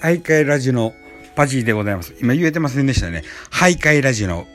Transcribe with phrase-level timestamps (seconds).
[0.00, 0.94] 徘徊ラジオの
[1.36, 2.14] パジーでございます。
[2.20, 3.22] 今言えてませんでしたね。
[3.50, 4.46] 徘徊ラジオの、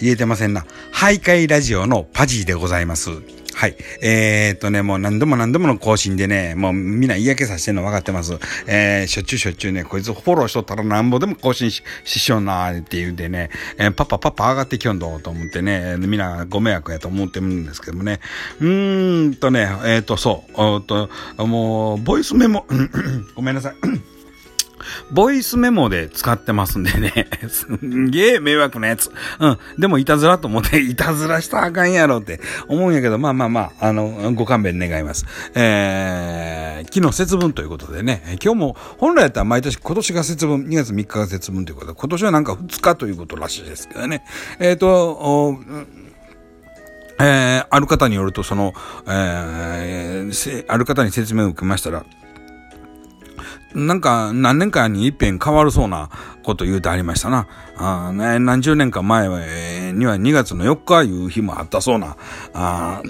[0.00, 0.64] 言えてませんな。
[0.92, 3.10] 徘徊ラジオのパジーでございます。
[3.54, 3.76] はい。
[4.02, 8.38] えー、っとね、もう何度も何度もの更新でね、もうみんな嫌気させてんの分かってます。
[8.66, 18.20] えー、しょっちゅうしょっちゅうね、こいつフォローしとったらなんぼでも更新しししようなーって言うんでね、えー、パパパパ上がってきよんどと思ってね、みんなご迷惑やと思ってるんですけどもね。
[18.60, 22.66] うーんとね、えー、っと、そう、おっと、もう、ボイスメモ、
[23.34, 23.74] ごめんなさい。
[25.10, 27.28] ボイスメモで使ってますんでね。
[27.48, 29.10] すんげえ迷惑なやつ。
[29.40, 29.58] うん。
[29.78, 35.26] でも、いたずらと思って、 いたずらしたらあかんやろって思うんやけど、まあまあまあ、あの、ご勘弁願います。
[35.54, 44.24] えー、昨日節分ということでね、今日も、本来やったら毎年、今年が節分、2月3日が節分ということで、今年はなんか2日ということらしいですけどね。
[44.58, 45.58] えっ、ー、と、
[47.20, 48.72] えー、ある方によると、その、
[49.06, 52.04] えー、ある方に説明を受けましたら、
[53.74, 56.08] なんか何年かに一遍変わるそうな
[56.42, 57.48] こと言うてありましたな。
[57.76, 59.28] あ何十年か前
[59.92, 62.16] には2月の4日いう日もあったそうな。
[62.52, 63.02] あ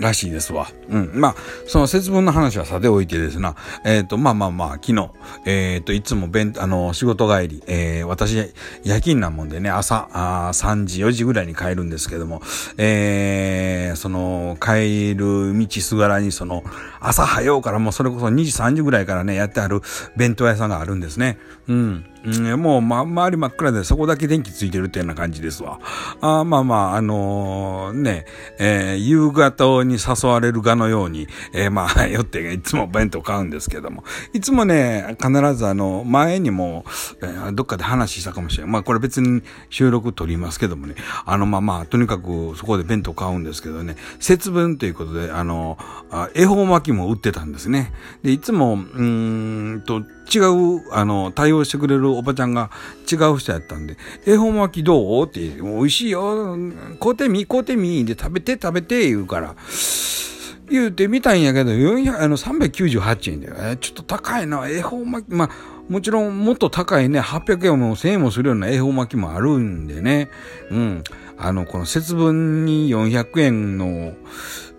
[0.00, 0.68] らしいですわ。
[0.88, 1.10] うん。
[1.14, 1.34] まあ、
[1.66, 3.54] その節分の話はさておいてですな。
[3.84, 5.10] えっ、ー、と、まあまあまあ、昨日、
[5.44, 8.36] えっ、ー、と、いつも弁、あの、仕事帰り、えー、私、
[8.82, 12.40] 夜勤なもんでね、朝、あ3時、4時ぐらいに帰るんですけども、
[12.78, 16.64] えー、その、帰る道すがらに、その、
[17.00, 19.82] 朝早うからもうそれこそ2時、3時ぐらいからね、やってある
[20.16, 21.38] 弁当屋さんがあるんですね。
[21.68, 22.04] うん。
[22.24, 25.80] うん、もう、ま、周り真っ暗でそこだけ電気ついてるっていうような感じですわ。
[26.20, 28.26] あまあまあ、あのー、ね、
[28.58, 36.84] えー、夕方に誘われるがのように、えー、まあ、 よっていつも弁当買うんですけども、いつもね、必ずあの、前にも、
[37.22, 38.72] えー、どっかで話したかもしれない。
[38.72, 45.78] まあ、これ別に収録取りますけどもね、あの、まあまあ、とにかくそこで弁当買うんですけどね、節分ということで、あの、
[46.10, 47.92] あ恵方巻きも売ってたんですね。
[48.22, 50.02] で、いつも、うーんと、
[50.34, 52.70] 違う、あの、対応してくれるおばちゃんが
[53.10, 53.96] 違う人やったんで、
[54.26, 55.26] 恵方巻きどう？
[55.26, 56.56] って、美味しいよ。
[57.00, 58.04] 買うてみ、買うてみ。
[58.04, 59.54] で、食べて、食べて、言うから。
[60.70, 64.68] 言うてみたんやけど、400、あの、398円で、えちょっと高いな。
[64.68, 65.50] 恵方巻き、まあ、
[65.88, 70.30] もちろんもっと高いね、800円も1000円もするような恵方巻きもあるんでね。
[70.70, 71.04] うん。
[71.36, 74.12] あの、この節分に400円の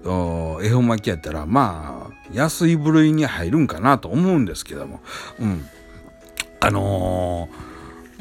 [0.03, 5.00] 恵方巻きやったら、まあ、安い部類に入るんかなと思うんですけども。
[5.39, 5.66] うん。
[6.59, 7.71] あのー、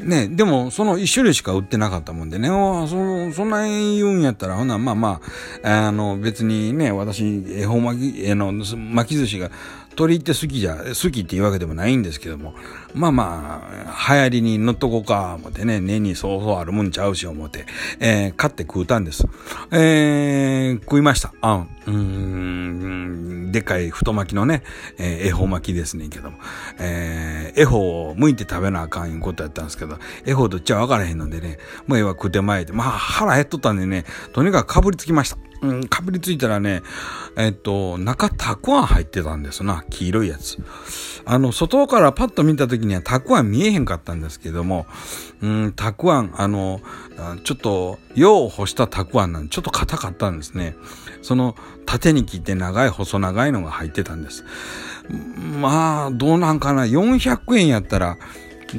[0.03, 5.21] ね、でも、その一種類しか売ってなかったもんでね、そそんな言うんやったら、ほな、まあま
[5.63, 9.51] あ、あの、別にね、私、恵方巻き、あの、巻き寿司が
[9.95, 12.53] 鳥って好きじゃ、好きっていうわけでもないんですけども、
[12.93, 17.65] まあまあ、流行りに乗っとこうか、思ってね、年にそうそうあるもんちゃうし、思って、
[17.99, 19.25] えー、買って食うたんです。
[19.71, 21.33] えー、食いました。
[21.41, 24.63] あうん、でかい太巻きのね、
[24.97, 26.37] えー、恵方巻きですねけども、
[26.79, 27.20] えー、
[27.61, 31.57] 恵方を剥いて食べなあかんいうことやったんですけど、恵方どっちは分からへんのでね、
[31.87, 35.37] もうええわ食うてまえて、まあ腹減っとったんでね、とにかくかぶりつきました。
[35.61, 36.81] うん、かぶりついたらね、
[37.37, 39.83] えっと、中たくあん入ってたんですな。
[39.89, 40.57] 黄色いやつ。
[41.23, 44.87] あの、外からパッと見た時にはたくあん見えへんかったんですけども、
[45.41, 46.81] うん、たくあん、あの、
[47.43, 50.75] ちょっと、よう干したたくあんなんで、ちょっと硬かったんですね。
[51.21, 51.55] その、
[51.85, 54.43] 縦に切って長い、細長いのが入ってたんです。
[55.61, 56.85] まあ、どうなんかな。
[56.85, 58.17] 400円やったら、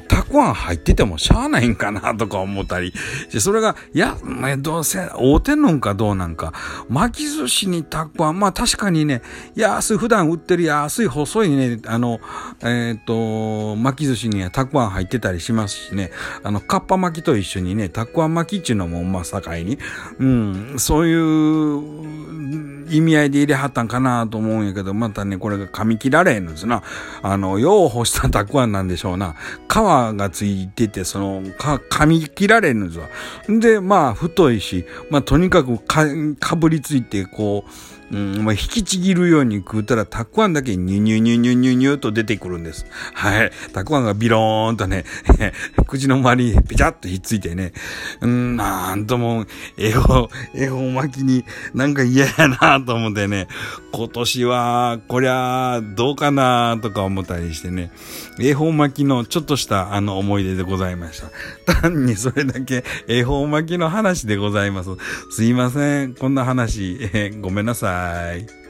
[0.00, 2.92] たくあん入っててもしゃあないんかなとか思ったり。
[3.38, 4.16] それが、いや、
[4.58, 6.52] どうせ、合うてんのんかどうなんか。
[6.88, 9.22] 巻き寿司にたくあん、まあ確かにね、
[9.54, 12.20] 安い、普段売ってる安い細いね、あの、
[12.62, 16.10] えっ、ー、と、巻き寿司にはたくあん入ってたりしますしね、
[16.42, 19.78] あの、かっぱ巻きと一緒にね、たくあん巻きっていうのも、まあ、境に、
[20.18, 26.82] うん、そういう、意味合いで入れはったんかなと思うんやけど、またね、これが噛み切られへんのですな。
[27.22, 29.34] あの、よう干したたくあんなんでしょうな。
[29.68, 33.08] 皮がついてて、その、か、噛み切られんのですわ。
[33.48, 36.06] で、まあ、太いし、まあ、とにかくか、
[36.38, 37.70] かぶりついて、こう、
[38.12, 42.84] うん、まあ、引きちぎるように食うたら、たくあんだけニュニュニュニュニュニュと出てくるんです。
[43.14, 43.50] はい。
[43.72, 45.04] たくあんがビローンとね、
[45.88, 47.72] 口の周りにペチャッとひっついてね、
[48.20, 49.46] うん、なんとも、
[49.78, 53.48] 恵方、恵方巻きになんか嫌やなと思ってね、
[53.92, 57.90] 今年は、こりゃ、どうかなとか思ったりしてね、
[58.38, 61.30] 恵方巻きのちょっとしたあの思い出でございました。
[61.80, 64.90] 単にそれだけ恵方巻きの話でございます。
[65.30, 66.14] すいません。
[66.14, 68.01] こんな話、えー、ごめんなさい。
[68.02, 68.61] Bye.